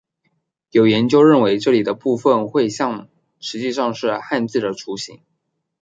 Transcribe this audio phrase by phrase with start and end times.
[0.71, 3.07] 有研究认为这里的部分绘像
[3.39, 5.21] 实际上是汉字的雏形。